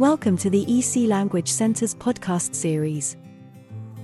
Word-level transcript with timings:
Welcome 0.00 0.38
to 0.38 0.48
the 0.48 0.64
EC 0.66 1.06
Language 1.10 1.48
Center's 1.50 1.94
podcast 1.94 2.54
series. 2.54 3.18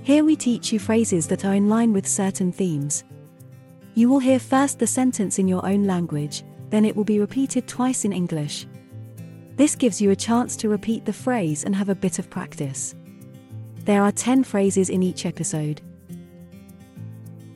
Here 0.03 0.23
we 0.23 0.35
teach 0.35 0.71
you 0.71 0.77
phrases 0.77 1.25
that 1.25 1.43
are 1.43 1.55
in 1.55 1.69
line 1.69 1.91
with 1.91 2.05
certain 2.05 2.51
themes. 2.51 3.03
You 3.95 4.07
will 4.07 4.19
hear 4.19 4.37
first 4.37 4.77
the 4.77 4.85
sentence 4.85 5.39
in 5.39 5.47
your 5.47 5.65
own 5.65 5.85
language, 5.85 6.43
then 6.69 6.85
it 6.85 6.95
will 6.95 7.03
be 7.03 7.19
repeated 7.19 7.67
twice 7.67 8.05
in 8.05 8.13
English. 8.13 8.67
This 9.55 9.75
gives 9.75 9.99
you 9.99 10.11
a 10.11 10.15
chance 10.15 10.55
to 10.57 10.69
repeat 10.69 11.03
the 11.03 11.11
phrase 11.11 11.63
and 11.63 11.75
have 11.75 11.89
a 11.89 11.95
bit 11.95 12.19
of 12.19 12.29
practice. 12.29 12.93
There 13.83 14.03
are 14.03 14.11
10 14.11 14.43
phrases 14.43 14.91
in 14.91 15.01
each 15.01 15.25
episode. 15.25 15.81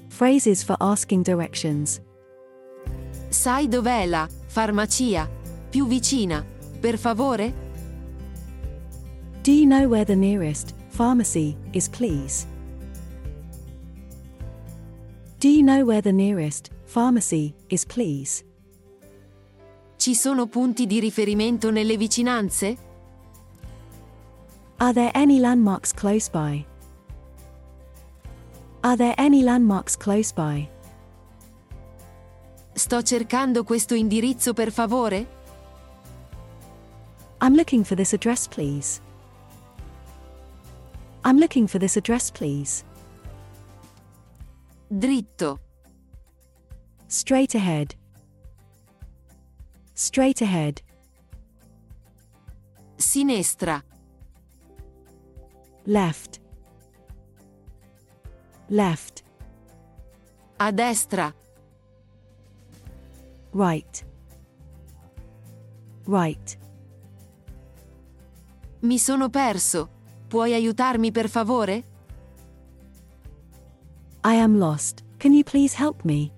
Phrases 0.09 0.63
for 0.63 0.77
asking 0.81 1.21
directions. 1.21 2.01
Sai 3.29 3.67
dov'è 3.67 4.09
la 4.09 4.27
farmacia 4.47 5.29
più 5.69 5.85
vicina? 5.85 6.43
Per 6.79 6.97
favore? 6.97 7.60
Do 9.43 9.51
you 9.51 9.65
know 9.65 9.87
where 9.87 10.05
the 10.05 10.15
nearest 10.15 10.75
pharmacy 10.89 11.57
is, 11.73 11.89
please? 11.89 12.45
Do 15.39 15.49
you 15.49 15.63
know 15.63 15.83
where 15.83 16.01
the 16.01 16.13
nearest 16.13 16.69
pharmacy 16.85 17.55
is, 17.69 17.83
please? 17.83 18.43
Ci 19.97 20.13
sono 20.13 20.45
punti 20.45 20.85
di 20.85 20.99
riferimento 20.99 21.71
nelle 21.71 21.97
vicinanze? 21.97 22.77
Are 24.77 24.93
there 24.93 25.11
any 25.15 25.39
landmarks 25.39 25.91
close 25.91 26.29
by? 26.29 26.63
Are 28.83 28.95
there 28.95 29.15
any 29.17 29.41
landmarks 29.41 29.97
close 29.97 30.31
by? 30.31 30.69
Sto 32.73 33.01
cercando 33.01 33.63
questo 33.63 33.95
indirizzo 33.95 34.53
per 34.53 34.71
favore? 34.71 35.27
I'm 37.39 37.55
looking 37.55 37.83
for 37.83 37.95
this 37.95 38.13
address, 38.13 38.47
please. 38.47 39.01
I'm 41.31 41.39
looking 41.39 41.65
for 41.65 41.79
this 41.79 41.95
address, 41.95 42.29
please. 42.29 42.83
Dritto. 44.91 45.59
Straight 47.07 47.55
ahead. 47.55 47.95
Straight 49.93 50.41
ahead. 50.41 50.81
Sinestra. 52.97 53.81
Left. 55.85 56.41
Left. 58.67 59.23
A 60.59 60.73
destra. 60.73 61.33
Right. 63.53 64.03
Right. 66.07 66.57
Mi 68.81 68.97
sono 68.97 69.29
perso. 69.29 70.00
Puoi 70.31 70.53
aiutarmi 70.53 71.11
per 71.11 71.27
favore? 71.27 71.83
I 74.23 74.35
am 74.35 74.57
lost. 74.59 75.03
Can 75.19 75.33
you 75.33 75.43
please 75.43 75.75
help 75.75 76.05
me? 76.05 76.31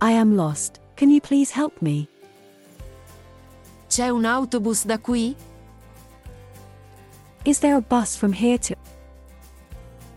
I 0.00 0.10
am 0.10 0.34
lost. 0.34 0.80
Can 0.96 1.08
you 1.08 1.20
please 1.20 1.52
help 1.54 1.80
me? 1.80 2.08
C'è 3.86 4.08
un 4.08 4.24
autobus 4.24 4.84
da 4.86 4.98
qui? 4.98 5.36
Is 7.44 7.60
there 7.60 7.76
a 7.76 7.80
bus 7.80 8.16
from 8.16 8.32
here 8.32 8.58
to? 8.58 8.74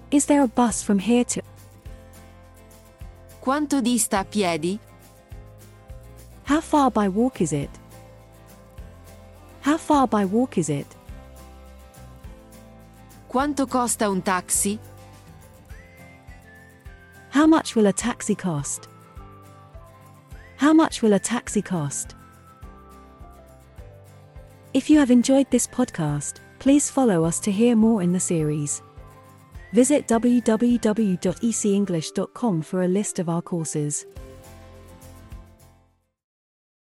Is 0.09 0.25
there 0.25 0.41
a 0.41 0.47
bus 0.47 0.81
from 0.81 0.97
here 0.97 1.25
to? 1.25 1.41
Quanto 3.39 3.81
dista 3.81 4.17
a 4.17 4.23
piedi? 4.23 4.79
How 6.45 6.59
far 6.59 6.89
by 6.89 7.07
walk 7.07 7.39
is 7.39 7.53
it? 7.53 7.69
How 9.61 9.77
far 9.77 10.07
by 10.07 10.25
walk 10.25 10.57
is 10.57 10.69
it? 10.69 10.87
Quanto 13.31 13.65
costa 13.65 14.09
un 14.09 14.21
taxi? 14.21 14.77
How 17.29 17.47
much 17.47 17.77
will 17.77 17.85
a 17.85 17.93
taxi 17.93 18.35
cost? 18.35 18.89
How 20.57 20.73
much 20.73 21.01
will 21.01 21.13
a 21.13 21.19
taxi 21.19 21.61
cost? 21.61 22.15
If 24.73 24.89
you 24.89 24.99
have 24.99 25.11
enjoyed 25.11 25.49
this 25.49 25.65
podcast, 25.65 26.41
please 26.59 26.91
follow 26.91 27.23
us 27.23 27.39
to 27.39 27.53
hear 27.53 27.77
more 27.77 28.01
in 28.01 28.11
the 28.11 28.19
series. 28.19 28.81
Visit 29.71 30.09
www.ecenglish.com 30.09 32.61
for 32.61 32.83
a 32.83 32.87
list 32.89 33.17
of 33.17 33.29
our 33.29 33.41
courses. 33.41 34.05